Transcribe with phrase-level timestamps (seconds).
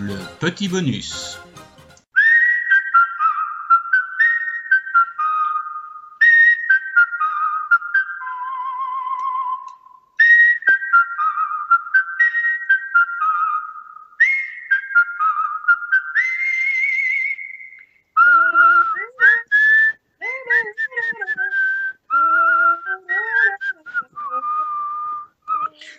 [0.00, 1.38] le petit bonus.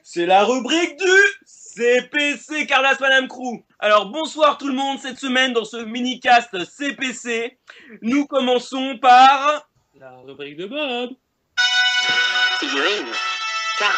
[0.04, 1.06] C'est la rubrique du
[1.46, 3.64] CPC Carlas Madame Crew.
[3.84, 7.58] Alors bonsoir tout le monde cette semaine dans ce mini-cast CPC.
[8.04, 9.68] Nous commençons par
[10.00, 11.10] la rubrique de Bob.
[12.60, 13.12] Figurines,
[13.80, 13.96] cartes,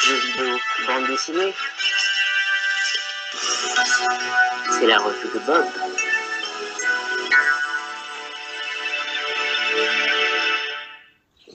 [0.00, 0.56] jeux vidéo,
[0.88, 1.52] bande dessinée.
[4.72, 5.64] C'est la revue de Bob.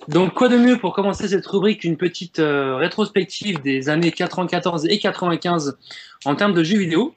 [0.08, 4.86] Donc, quoi de mieux pour commencer cette rubrique qu'une petite euh, rétrospective des années 94
[4.86, 5.78] et 95
[6.24, 7.14] en termes de jeux vidéo?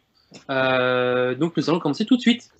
[0.50, 2.50] Euh, donc, nous allons commencer tout de suite.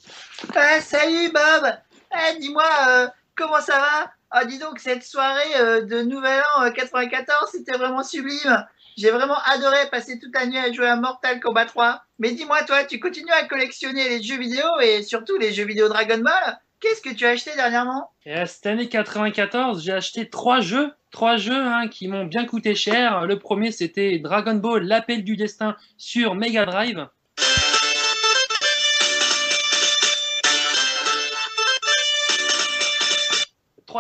[0.55, 1.73] Ah, salut Bob
[2.15, 4.11] Eh, Dis-moi, euh, comment ça va?
[4.31, 8.67] Ah, dis donc, cette soirée euh, de Nouvel An euh, 94, c'était vraiment sublime.
[8.99, 12.03] J'ai vraiment adoré passer toute la nuit à jouer à Mortal Kombat 3.
[12.19, 15.89] Mais dis-moi, toi, tu continues à collectionner les jeux vidéo et surtout les jeux vidéo
[15.89, 16.59] Dragon Ball?
[16.81, 18.11] Qu'est-ce que tu as acheté dernièrement?
[18.27, 22.45] Et à cette année 94, j'ai acheté trois jeux, trois jeux hein, qui m'ont bien
[22.45, 23.25] coûté cher.
[23.27, 27.09] Le premier, c'était Dragon Ball, l'appel du destin sur Mega Drive.«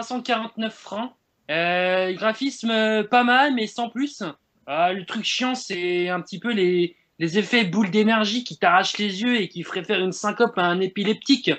[0.02, 1.12] 349 francs.
[1.50, 4.22] Euh, graphisme euh, pas mal, mais sans plus.
[4.66, 9.22] Ah, le truc chiant, c'est un petit peu les, effets boules d'énergie qui t'arrachent les
[9.22, 11.50] yeux et qui feraient faire une syncope à un épileptique.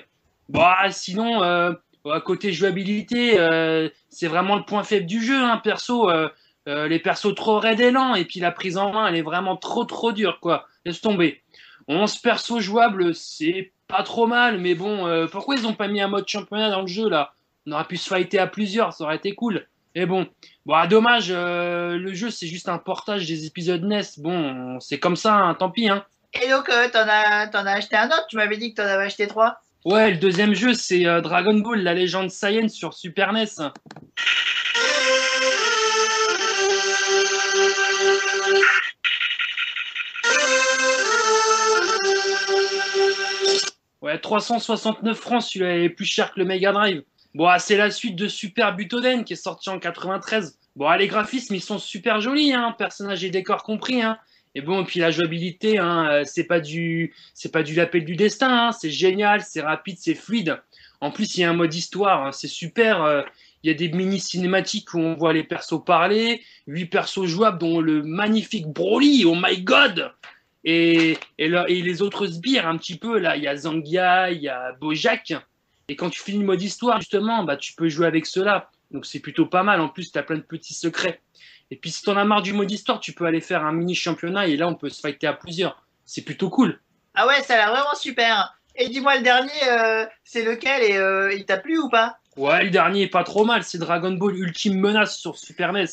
[0.48, 1.72] Bah, sinon, euh,
[2.10, 5.42] à côté jouabilité, euh, c'est vraiment le point faible du jeu.
[5.42, 6.08] Hein, perso,
[6.66, 9.56] les persos trop raides et lents, et puis la prise en main, elle est vraiment
[9.56, 10.66] trop trop dure, quoi.
[10.86, 11.42] Laisse tomber.
[11.88, 16.08] 11 persos jouables, c'est pas trop mal, mais bon, pourquoi ils ont pas mis un
[16.08, 17.34] mode championnat dans le jeu là?
[17.66, 19.66] On aurait pu se fighter à plusieurs, ça aurait été cool.
[19.94, 20.26] Mais bon,
[20.66, 24.02] bon, ah, dommage, euh, le jeu c'est juste un portage des épisodes NES.
[24.18, 25.88] Bon, c'est comme ça, hein, tant pis.
[25.88, 26.04] Hein.
[26.40, 28.88] Et donc, euh, t'en as, t'en as acheté un autre Tu m'avais dit que t'en
[28.88, 32.94] avais acheté trois Ouais, le deuxième jeu c'est euh, Dragon Ball, la légende Saiyan sur
[32.94, 33.46] Super NES.
[44.02, 47.02] Ouais, 369 francs, celui-là est plus cher que le Mega Drive.
[47.34, 50.58] Bon, ah, c'est la suite de Super Butoden qui est sorti en 93.
[50.76, 54.18] Bon, ah, les graphismes, ils sont super jolis, hein, personnages et décors compris, hein.
[54.56, 58.04] Et bon, et puis la jouabilité, hein, euh, c'est pas du, c'est pas du l'appel
[58.04, 60.60] du destin, hein, c'est génial, c'est rapide, c'est fluide.
[61.00, 63.02] En plus, il y a un mode histoire, hein, c'est super.
[63.04, 63.22] euh,
[63.62, 67.58] il y a des mini cinématiques où on voit les persos parler, huit persos jouables,
[67.58, 70.10] dont le magnifique Broly, oh my god!
[70.64, 74.30] Et, et, le- et les autres sbires, un petit peu, là, il y a Zangia,
[74.32, 75.34] il y a Bojack.
[75.90, 78.70] Et quand tu finis le mode histoire, justement, bah, tu peux jouer avec ceux-là.
[78.92, 79.80] Donc c'est plutôt pas mal.
[79.80, 81.20] En plus, tu as plein de petits secrets.
[81.72, 83.96] Et puis si t'en as marre du mode histoire, tu peux aller faire un mini
[83.96, 85.82] championnat et là, on peut se fighter à plusieurs.
[86.04, 86.78] C'est plutôt cool.
[87.16, 88.56] Ah ouais, ça a l'air vraiment super.
[88.76, 92.18] Et dis-moi, le dernier, euh, c'est lequel et euh, il t'a plu ou pas?
[92.36, 93.64] Ouais, le dernier est pas trop mal.
[93.64, 95.86] C'est Dragon Ball Ultime Menace sur Super NES.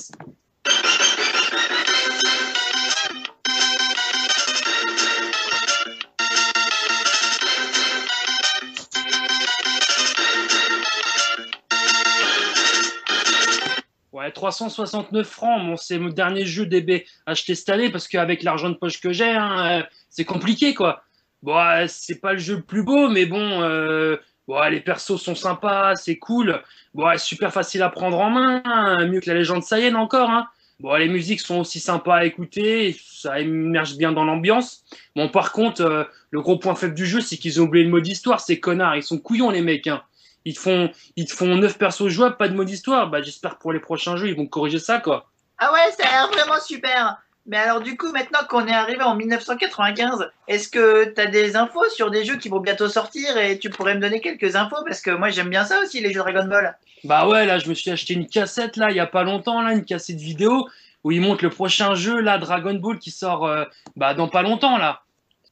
[14.37, 15.65] 369 francs.
[15.65, 19.11] Bon, c'est mon dernier jeu DB acheté cette année parce qu'avec l'argent de poche que
[19.11, 21.01] j'ai, hein, euh, c'est compliqué quoi.
[21.41, 24.17] Bon, euh, c'est pas le jeu le plus beau, mais bon, euh,
[24.47, 26.61] bon, les persos sont sympas, c'est cool.
[26.93, 30.29] Bon, super facile à prendre en main, hein, mieux que la légende Saiyan encore.
[30.29, 30.47] Hein.
[30.79, 34.83] Bon, les musiques sont aussi sympas à écouter, ça émerge bien dans l'ambiance.
[35.15, 38.05] Bon, par contre, le gros point faible du jeu, c'est qu'ils ont oublié le mode
[38.05, 39.87] histoire, ces connards, ils sont couillons les mecs.
[39.87, 40.03] Hein.
[40.47, 43.09] Ils te font, ils te font 9 persos jouables, pas de mode histoire.
[43.09, 45.29] Bah, j'espère pour les prochains jeux, ils vont corriger ça, quoi.
[45.57, 47.17] Ah ouais, ça a l'air vraiment super.
[47.45, 51.89] Mais alors du coup, maintenant qu'on est arrivé en 1995, est-ce que t'as des infos
[51.89, 55.01] sur des jeux qui vont bientôt sortir et tu pourrais me donner quelques infos parce
[55.01, 56.77] que moi j'aime bien ça aussi les jeux Dragon Ball.
[57.03, 59.61] Bah ouais, là, je me suis acheté une cassette, là, il y a pas longtemps,
[59.61, 60.69] là, une cassette vidéo,
[61.03, 63.65] où ils montrent le prochain jeu, là, Dragon Ball, qui sort, euh,
[63.97, 65.03] bah, dans pas longtemps, là.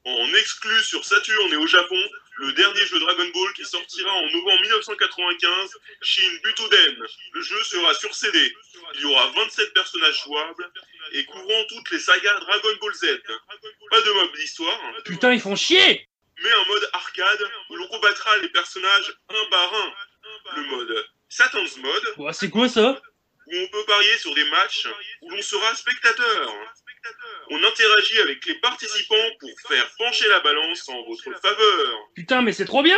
[0.06, 1.96] En exclu sur Saturn et au Japon,
[2.38, 5.72] le dernier jeu Dragon Ball qui sortira en novembre 1995,
[6.02, 6.98] Shin Butoden.
[7.34, 8.54] Le jeu sera sur CD.
[8.96, 10.72] Il y aura 27 personnages jouables
[11.14, 13.22] et couvrant toutes les sagas Dragon Ball Z.
[13.90, 16.08] Pas de mode d'histoire, Putain, ils font chier
[16.44, 19.94] mais un mode arcade où l'on combattra les personnages un par un.
[20.58, 23.02] Le mode Satan's Mode, Bah, c'est quoi ça?
[23.48, 24.88] où on peut parier sur des matchs
[25.22, 26.54] où l'on sera spectateur.
[27.52, 32.10] On interagit avec les participants pour faire pencher la balance en votre faveur.
[32.16, 32.98] Putain, mais c'est trop bien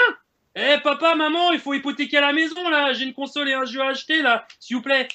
[0.56, 3.66] Eh papa, maman, il faut hypothéquer à la maison là, j'ai une console et un
[3.66, 5.08] jeu à acheter là, s'il vous plaît.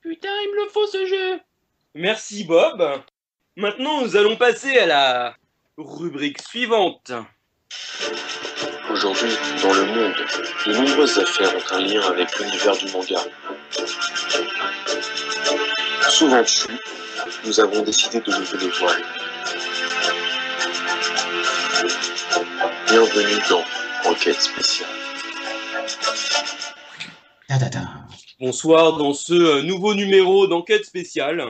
[0.00, 1.40] Putain, il me le faut ce jeu
[1.94, 3.02] Merci Bob
[3.56, 5.34] Maintenant, nous allons passer à la
[5.76, 7.12] rubrique suivante.
[8.90, 9.30] Aujourd'hui,
[9.62, 10.14] dans le monde,
[10.66, 13.20] de nombreuses affaires ont un lien avec l'univers du manga.
[16.08, 16.68] Souvent dessus,
[17.44, 19.02] nous avons décidé de lever le voile.
[22.86, 24.88] Bienvenue dans Enquête spéciale.
[28.38, 31.44] Bonsoir dans ce euh, nouveau numéro d'enquête spéciale.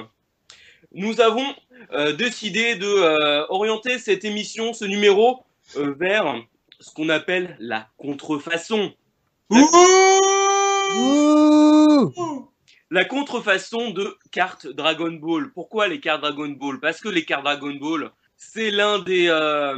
[0.93, 1.45] Nous avons
[1.93, 5.45] euh, décidé de euh, orienter cette émission, ce numéro,
[5.77, 6.35] euh, vers
[6.79, 8.93] ce qu'on appelle la contrefaçon.
[12.91, 15.53] La contrefaçon de cartes Dragon Ball.
[15.53, 16.81] Pourquoi les cartes Dragon Ball?
[16.81, 19.77] Parce que les cartes Dragon Ball, c'est l'un des, euh,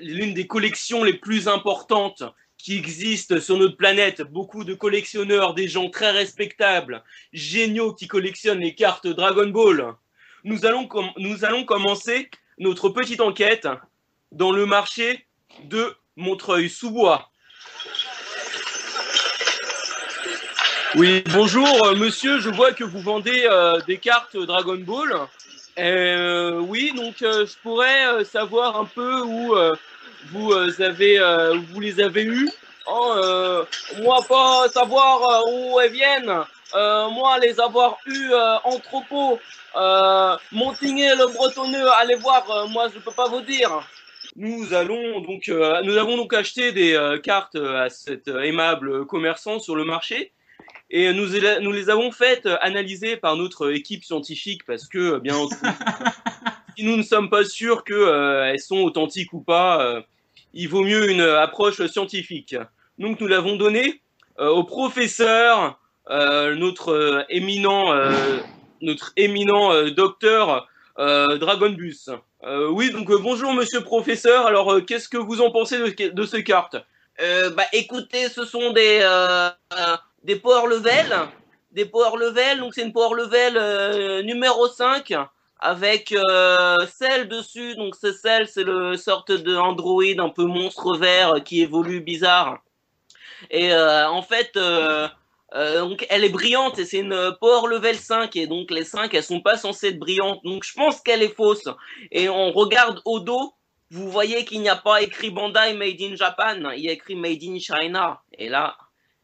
[0.00, 2.24] l'une des collections les plus importantes
[2.58, 4.22] qui existent sur notre planète.
[4.22, 7.02] Beaucoup de collectionneurs, des gens très respectables,
[7.32, 9.94] géniaux qui collectionnent les cartes Dragon Ball.
[10.44, 10.86] Nous allons,
[11.64, 13.68] commencer notre petite enquête
[14.32, 15.24] dans le marché
[15.64, 17.30] de Montreuil-sous-Bois.
[20.96, 25.14] Oui, bonjour euh, monsieur, je vois que vous vendez euh, des cartes Dragon Ball.
[25.78, 29.54] Euh, oui, donc je pourrais savoir un peu où
[30.32, 30.52] vous
[30.82, 31.18] avez
[31.70, 32.50] vous les avez eues.
[32.86, 33.64] Oh, euh,
[34.02, 36.32] moi pas savoir euh, où elles viennent.
[36.74, 39.38] Euh, moi les avoir eues euh, en troupeau.
[39.76, 43.86] Euh, Montigné le bretonneux, allez voir, euh, moi je peux pas vous dire.
[44.36, 49.58] Nous allons donc euh, nous avons donc acheté des euh, cartes à cet aimable commerçant
[49.58, 50.32] sur le marché.
[50.94, 51.26] Et nous,
[51.62, 55.56] nous les avons faites analyser par notre équipe scientifique parce que, bien entendu,
[56.76, 60.02] si nous ne sommes pas sûrs qu'elles sont authentiques ou pas, euh,
[60.54, 62.56] il vaut mieux une approche scientifique.
[62.98, 64.00] Donc nous l'avons donné
[64.38, 65.78] euh, au professeur,
[66.10, 68.38] euh, notre euh, éminent, euh,
[68.80, 70.68] notre éminent euh, docteur
[70.98, 72.10] euh, Dragonbus.
[72.44, 74.46] Euh, oui, donc euh, bonjour monsieur professeur.
[74.46, 76.76] Alors euh, qu'est-ce que vous en pensez de, de ces cartes
[77.20, 79.48] Euh, bah écoutez, ce sont des euh,
[79.78, 81.14] euh, des power level,
[81.70, 82.60] des power level.
[82.60, 85.14] Donc c'est une power level euh, numéro 5
[85.62, 87.74] avec euh, celle dessus.
[87.76, 92.58] Donc c'est celle, c'est le sorte de Android un peu monstre vert qui évolue bizarre.
[93.50, 95.08] Et euh, en fait, euh,
[95.54, 99.22] euh, elle est brillante et c'est une power level 5 et donc les 5 elles
[99.22, 100.40] sont pas censées être brillantes.
[100.44, 101.68] Donc je pense qu'elle est fausse.
[102.10, 103.54] Et on regarde au dos
[103.92, 107.14] vous voyez qu'il n'y a pas écrit Bandai Made in Japan, il y a écrit
[107.14, 108.22] Made in China.
[108.38, 108.78] Et là,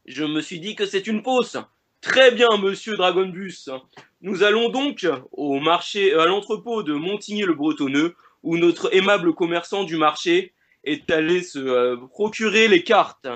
[0.05, 1.57] je me suis dit que c'est une fausse.
[2.01, 3.69] Très bien, monsieur Dragonbus.
[4.21, 10.53] Nous allons donc au marché, à l'entrepôt de Montigny-le-Bretonneux, où notre aimable commerçant du marché
[10.85, 13.27] est allé se euh, procurer les cartes.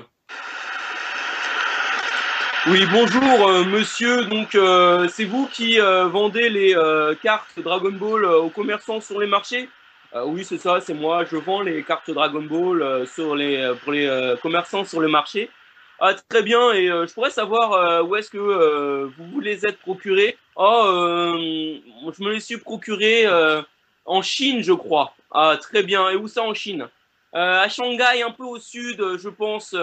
[2.66, 4.24] Oui, bonjour, euh, monsieur.
[4.24, 9.02] Donc, euh, c'est vous qui euh, vendez les euh, cartes Dragon Ball euh, aux commerçants
[9.02, 9.68] sur les marchés?
[10.14, 11.26] Euh, Oui, c'est ça, c'est moi.
[11.30, 15.50] Je vends les cartes Dragon Ball euh, euh, pour les euh, commerçants sur le marché.
[16.06, 16.72] Ah, très bien.
[16.72, 20.36] Et euh, je pourrais savoir euh, où est-ce que euh, vous vous les êtes procurés?
[20.54, 20.82] Oh,
[21.38, 23.26] je me les suis procurés
[24.04, 25.14] en Chine, je crois.
[25.30, 26.10] Ah, très bien.
[26.10, 26.88] Et où ça en Chine?
[27.32, 29.74] À Shanghai, un peu au sud, je pense.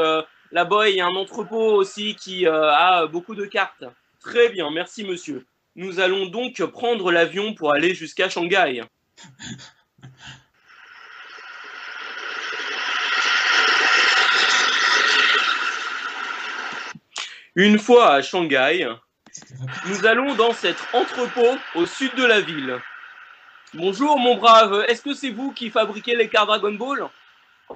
[0.51, 3.85] Là-bas, il y a un entrepôt aussi qui a beaucoup de cartes.
[4.19, 5.47] Très bien, merci monsieur.
[5.75, 8.83] Nous allons donc prendre l'avion pour aller jusqu'à Shanghai.
[17.55, 18.87] Une fois à Shanghai,
[19.87, 22.79] nous allons dans cet entrepôt au sud de la ville.
[23.73, 27.09] Bonjour mon brave, est-ce que c'est vous qui fabriquez les cartes Dragon Ball?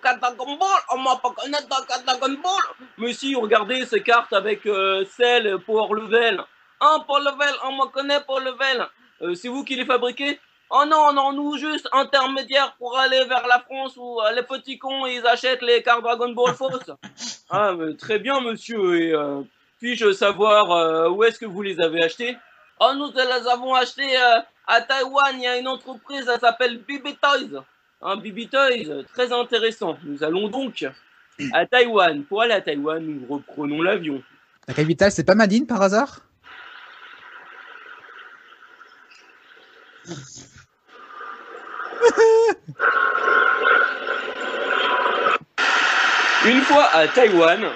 [0.01, 2.61] Cartes Dragon Ball On m'a pas connaître dans cartes Dragon Ball
[2.97, 6.41] Mais si, regardez ces cartes avec euh, celle Power Level.
[6.79, 8.87] Un Power Level, on me connaît Power Level.
[9.23, 10.39] Euh, c'est vous qui les fabriquez?
[10.69, 14.77] Oh non, non, nous juste intermédiaires pour aller vers la France où euh, les petits
[14.77, 16.91] cons ils achètent les cartes Dragon Ball fausses.
[17.49, 19.41] ah, mais très bien monsieur, et euh,
[19.85, 22.35] puis-je savoir euh, où est-ce que vous les avez achetées
[22.79, 26.79] Oh, nous les avons achetées euh, à Taïwan, il y a une entreprise, elle s'appelle
[26.79, 27.63] Bibi Toys.
[28.01, 29.95] Un Bibi Toys, très intéressant.
[30.03, 30.83] Nous allons donc
[31.53, 32.23] à Taïwan.
[32.23, 34.23] Pour aller à Taïwan, nous reprenons l'avion.
[34.67, 36.21] La capitale, c'est pas Madine par hasard?
[46.47, 47.69] Une fois à Taïwan,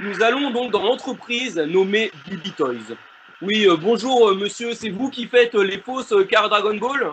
[0.00, 2.96] nous allons donc dans l'entreprise nommée Bibi Toys.
[3.42, 7.12] Oui, euh, bonjour euh, monsieur, c'est vous qui faites euh, les fausses cartes Dragon Ball?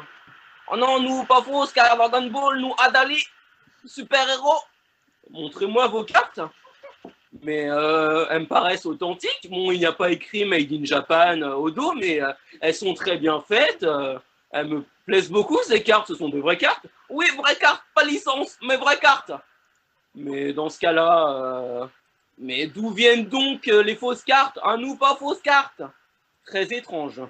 [0.71, 3.23] Oh non, nous pas fausses cartes Dragon Ball, nous Adali,
[3.85, 4.61] super-héros.
[5.29, 6.39] Montrez-moi vos cartes.
[7.43, 9.47] Mais elles me paraissent authentiques.
[9.49, 12.19] Bon, il n'y a pas écrit Made in Japan au dos, mais
[12.59, 13.85] elles sont très bien faites.
[14.51, 16.85] elles me plaisent beaucoup, ces cartes, ce sont de vraies cartes.
[17.09, 19.31] Oui, vraies cartes, pas licence, mais vraies cartes.
[20.13, 21.89] Mais dans ce cas-là,
[22.41, 25.83] mais d'où viennent donc euh, les fausses cartes À nous, pas fausses cartes?
[26.45, 27.21] Très étrange.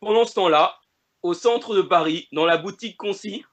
[0.00, 0.76] Pendant ce temps-là,
[1.22, 3.46] au centre de Paris, dans la boutique Concis.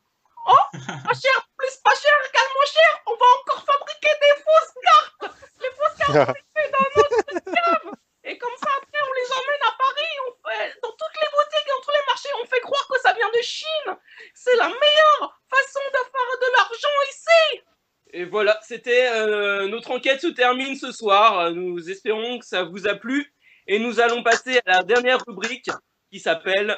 [0.48, 5.36] Oh, pas cher, plus pas cher, également cher, on va encore fabriquer des fausses cartes
[5.62, 7.94] Les fausses cartes, on les fait dans notre cave
[8.24, 11.70] Et comme ça, après, on les emmène à Paris, on fait, dans toutes les boutiques,
[11.70, 13.94] dans tous les marchés, on fait croire que ça vient de Chine
[14.34, 17.69] C'est la meilleure façon de faire de l'argent ici
[18.12, 21.52] et voilà, c'était euh, notre enquête se termine ce soir.
[21.52, 23.34] Nous espérons que ça vous a plu
[23.68, 25.70] et nous allons passer à la dernière rubrique
[26.12, 26.76] qui s'appelle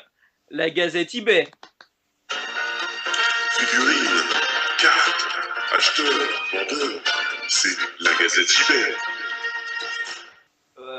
[0.49, 1.47] la Gazette eBay.
[3.57, 4.23] Figurines,
[4.77, 5.27] cartes,
[5.73, 6.05] acheteurs,
[6.51, 7.01] vendeurs,
[7.47, 8.95] c'est la Gazette eBay.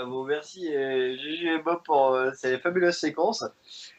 [0.03, 0.61] Euh, bon, merci
[1.19, 3.45] Gigi et Bob pour euh, ces fabuleuses séquences.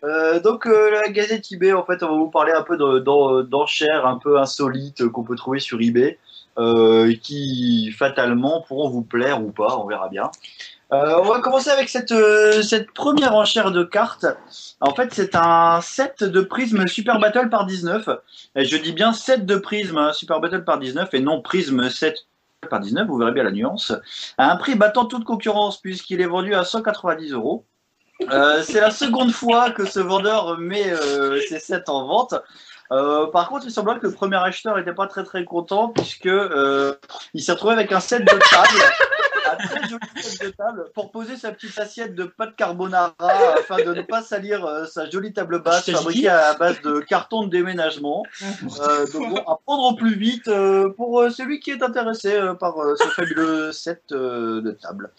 [0.03, 2.99] Euh, donc euh, la Gazette eBay, en fait, on va vous parler un peu de-
[2.99, 6.19] d'en- d'enchères un peu insolites qu'on peut trouver sur eBay,
[7.21, 10.29] qui fatalement pourront vous plaire ou pas, on verra bien.
[10.91, 12.13] On va commencer avec cette,
[12.63, 14.27] cette première enchère de cartes.
[14.79, 18.07] En fait, c'est un set de prismes Super Battle par 19.
[18.55, 21.89] Et je dis bien set de prismes hein, Super Battle par 19 et non prisme
[21.89, 22.27] 7
[22.69, 23.93] par 19, vous verrez bien la nuance
[24.37, 27.65] à un prix battant toute concurrence puisqu'il est vendu à 190 euros.
[28.31, 32.35] Euh, c'est la seconde fois que ce vendeur met euh, ses sets en vente.
[32.91, 36.29] Euh, par contre, il semblerait que le premier acheteur n'était pas très très content puisque
[37.33, 38.83] il s'est retrouvé avec un set de table,
[39.55, 43.13] très de table pour poser sa petite assiette de pâte carbonara
[43.57, 47.43] afin de ne pas salir euh, sa jolie table basse fabriquée à base de carton
[47.45, 48.23] de déménagement.
[48.79, 52.33] Euh, donc bon, à prendre au plus vite euh, pour euh, celui qui est intéressé
[52.33, 55.11] euh, par euh, ce fabuleux set euh, de table.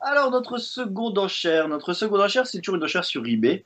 [0.00, 3.64] Alors notre seconde enchère, notre seconde enchère, c'est toujours une enchère sur eBay,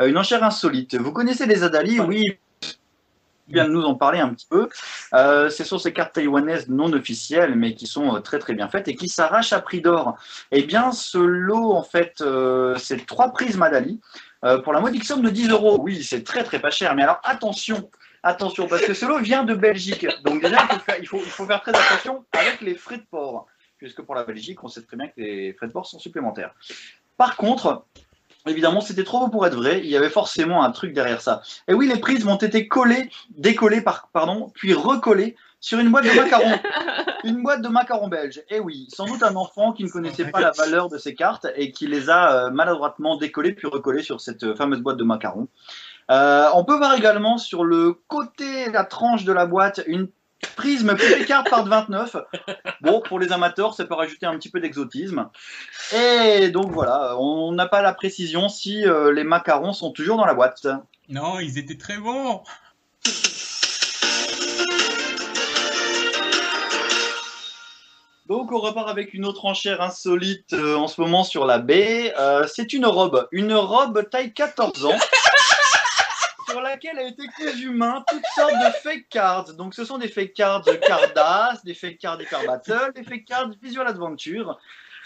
[0.00, 0.96] Euh, une enchère insolite.
[0.96, 2.00] Vous connaissez les Adali?
[2.00, 2.24] Oui.
[3.48, 4.68] Il vient de nous en parler un petit peu.
[5.12, 8.68] Euh, ce sont ces cartes taïwanaises non officielles, mais qui sont euh, très très bien
[8.68, 10.16] faites et qui s'arrachent à prix d'or.
[10.50, 14.00] Eh bien, ce lot, en fait, euh, c'est trois prismes Adali
[14.44, 15.78] euh, pour la modique somme de 10 euros.
[15.80, 16.94] Oui, c'est très très pas cher.
[16.94, 17.90] Mais alors attention,
[18.22, 20.06] attention, parce que ce lot vient de Belgique.
[20.24, 20.66] Donc déjà,
[20.98, 23.46] il faut faire très attention avec les frais de port,
[23.76, 26.54] puisque pour la Belgique, on sait très bien que les frais de port sont supplémentaires.
[27.16, 27.84] Par contre,
[28.46, 29.80] évidemment, c'était trop beau pour être vrai.
[29.80, 31.42] Il y avait forcément un truc derrière ça.
[31.68, 36.04] Et oui, les prismes ont été collés, décollés, par, pardon, puis recollés sur une boîte
[36.04, 36.58] de macarons.
[37.24, 38.42] une boîte de macarons belges.
[38.50, 41.46] Et oui, sans doute un enfant qui ne connaissait pas la valeur de ces cartes
[41.56, 45.04] et qui les a euh, maladroitement décollées puis recollées sur cette euh, fameuse boîte de
[45.04, 45.48] macarons.
[46.10, 50.08] Euh, on peut voir également sur le côté, la tranche de la boîte, une
[50.56, 52.16] prisme PP carte par 29.
[52.80, 55.28] Bon, pour les amateurs, ça peut rajouter un petit peu d'exotisme.
[55.94, 60.26] Et donc voilà, on n'a pas la précision si euh, les macarons sont toujours dans
[60.26, 60.66] la boîte.
[61.08, 62.42] Non, ils étaient très bons.
[68.26, 72.14] Donc on repart avec une autre enchère insolite euh, en ce moment sur la baie.
[72.18, 74.98] Euh, c'est une robe, une robe taille 14 ans.
[76.54, 79.54] Sur laquelle a été cousu main toutes sortes de fake cards.
[79.54, 83.50] Donc ce sont des fake cards Cardass, des fake cards Hyper Battle, des fake cards
[83.60, 84.56] Visual Adventure.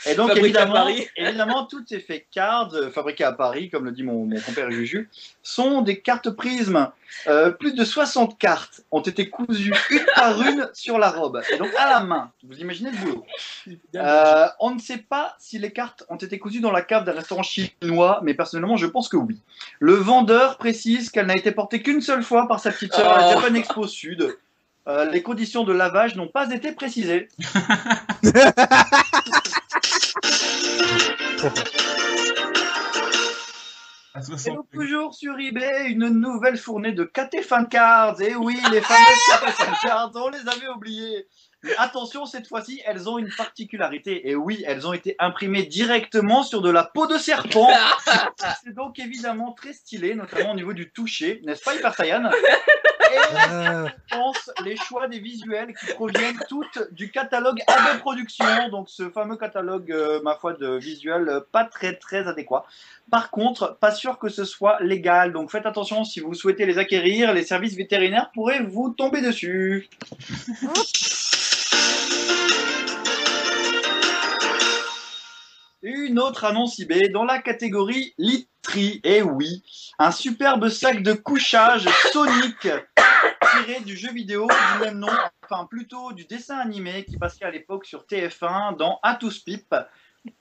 [0.06, 0.86] Et donc évidemment,
[1.16, 4.70] évidemment, toutes ces fake cards euh, fabriquées à Paris, comme le dit mon, mon compère
[4.70, 5.08] Juju,
[5.42, 6.90] sont des cartes prismes.
[7.26, 11.40] Euh, plus de 60 cartes ont été cousues une par une sur la robe.
[11.52, 12.30] Et donc à la main.
[12.44, 13.24] Vous imaginez le boulot.
[13.96, 17.12] Euh, on ne sait pas si les cartes ont été cousues dans la cave d'un
[17.12, 19.40] restaurant chinois, mais personnellement, je pense que oui.
[19.80, 23.18] Le vendeur précise qu'elle n'a été portée qu'une seule fois par sa petite sœur à
[23.18, 23.40] la Oh.
[23.40, 24.36] Japan Expo Sud.
[24.86, 27.28] Euh, les conditions de lavage n'ont pas été précisées.
[34.14, 38.20] À Et 60 donc, toujours sur eBay, une nouvelle fournée de KT Fan Cards.
[38.20, 41.26] Et oui, les fameuses KT Fan Cards, on les avait oubliées.
[41.62, 44.28] Mais attention, cette fois-ci, elles ont une particularité.
[44.28, 47.68] Et oui, elles ont été imprimées directement sur de la peau de serpent.
[48.64, 52.30] C'est donc évidemment très stylé, notamment au niveau du toucher, n'est-ce pas, Hyper Saiyan?
[52.30, 53.18] Et
[53.50, 58.88] Euh, je pense les choix des visuels qui proviennent toutes du catalogue Adobe Productions, donc
[58.88, 62.64] ce fameux catalogue, euh, ma foi, de visuels euh, pas très très adéquat.
[63.10, 66.78] Par contre, pas sûr que ce soit légal, donc faites attention si vous souhaitez les
[66.78, 69.88] acquérir, les services vétérinaires pourraient vous tomber dessus.
[76.08, 79.02] Une autre annonce eBay dans la catégorie literie.
[79.04, 79.62] Et oui,
[79.98, 85.12] un superbe sac de couchage Sonic tiré du jeu vidéo du même nom,
[85.44, 89.74] enfin plutôt du dessin animé qui passait à l'époque sur TF1 dans Atus Pipe.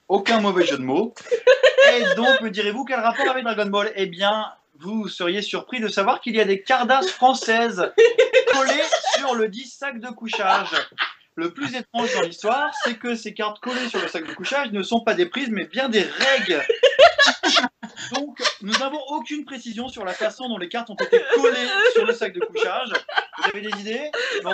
[0.08, 1.14] Aucun mauvais jeu de mots.
[1.94, 3.92] Et donc, me direz-vous quel rapport avec Dragon Ball?
[3.96, 4.46] Eh bien,
[4.80, 7.92] vous seriez surpris de savoir qu'il y a des cardasses françaises
[8.54, 8.84] collées
[9.18, 10.72] sur le dit sac de couchage.
[11.38, 14.72] Le plus étrange dans l'histoire, c'est que ces cartes collées sur le sac de couchage
[14.72, 16.64] ne sont pas des prises, mais bien des règles.
[18.16, 22.08] Donc, nous n'avons aucune précision sur la façon dont les cartes ont été collées sur
[22.08, 22.90] le sac de couchage.
[23.38, 24.12] Vous avez des idées?
[24.44, 24.52] Non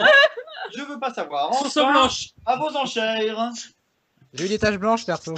[0.75, 1.51] Je veux pas savoir.
[1.51, 2.31] Enfin, blanches.
[2.45, 3.51] à vos enchères.
[4.33, 5.35] J'ai eu des taches blanches, perso.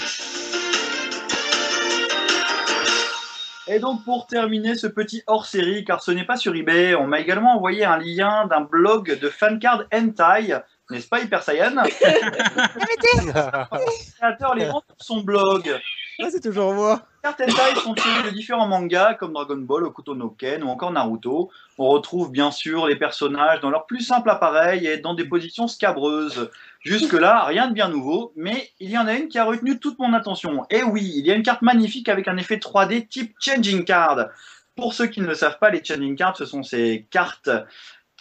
[3.67, 7.19] Et donc pour terminer ce petit hors-série, car ce n'est pas sur eBay, on m'a
[7.19, 11.89] également envoyé un lien d'un blog de fancard hentai, n'est-ce pas Hyper Saiyan Le
[14.17, 15.79] créateur les vend sur son blog.
[16.21, 17.01] Ah, c'est toujours moi.
[17.23, 20.67] Les cartes hentai sont tirées de différents mangas comme Dragon Ball, Okuto no Ken ou
[20.67, 21.49] encore Naruto.
[21.77, 25.67] On retrouve bien sûr les personnages dans leur plus simple appareil et dans des positions
[25.67, 26.49] scabreuses.
[26.81, 29.99] Jusque-là, rien de bien nouveau, mais il y en a une qui a retenu toute
[29.99, 30.65] mon attention.
[30.69, 34.27] Et oui, il y a une carte magnifique avec un effet 3D type Changing Card.
[34.75, 37.49] Pour ceux qui ne le savent pas, les Changing Cards, ce sont ces cartes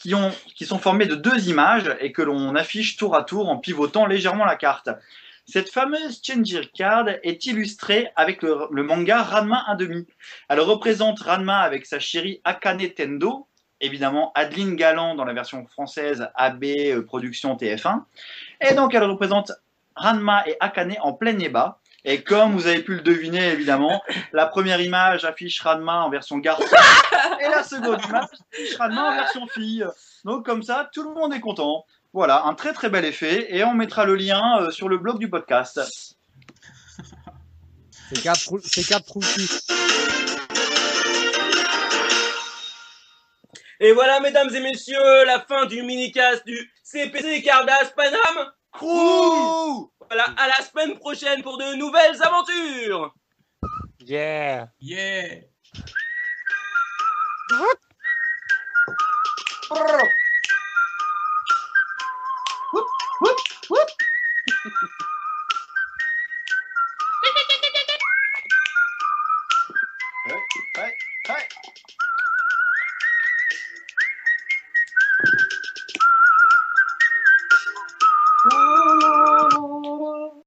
[0.04, 3.48] qui, ont, qui sont formées de deux images et que l'on affiche tour à tour
[3.48, 4.90] en pivotant légèrement la carte.
[5.46, 10.04] Cette fameuse Changing Card est illustrée avec le, manga Ranma 1,5.
[10.50, 13.48] Elle représente Ranma avec sa chérie Akane Tendo,
[13.80, 18.02] évidemment Adeline Galland dans la version française AB euh, Production TF1.
[18.60, 19.52] Et donc elle représente
[19.96, 21.80] Ranma et Akane en plein ébat.
[22.04, 26.36] Et comme vous avez pu le deviner, évidemment, la première image affiche Ranma en version
[26.38, 26.64] garçon
[27.40, 29.86] et la seconde image affiche Ranma en version fille.
[30.24, 31.84] Donc comme ça, tout le monde est content.
[32.12, 33.46] Voilà, un très très bel effet.
[33.56, 35.80] Et on mettra le lien euh, sur le blog du podcast.
[38.12, 39.48] C'est quatre, trou- c'est quatre trous de cul.
[43.80, 48.50] Et voilà, mesdames et messieurs, la fin du mini-cast du CPC Cardas Panam.
[48.72, 53.14] Crew Voilà, à la semaine prochaine pour de nouvelles aventures.
[54.00, 54.68] Yeah.
[54.80, 55.40] Yeah.